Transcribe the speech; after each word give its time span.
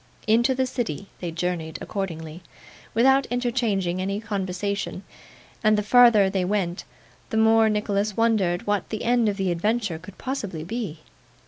Into 0.25 0.55
the 0.55 0.65
city 0.65 1.09
they 1.19 1.29
journeyed 1.29 1.77
accordingly, 1.79 2.41
without 2.95 3.27
interchanging 3.27 4.01
any 4.01 4.19
conversation; 4.19 5.03
and 5.63 5.77
the 5.77 5.83
farther 5.83 6.27
they 6.27 6.43
went, 6.43 6.85
the 7.29 7.37
more 7.37 7.69
Nicholas 7.69 8.17
wondered 8.17 8.65
what 8.65 8.89
the 8.89 9.03
end 9.03 9.29
of 9.29 9.37
the 9.37 9.51
adventure 9.51 9.99
could 9.99 10.17
possibly 10.17 10.63
be. 10.63 11.01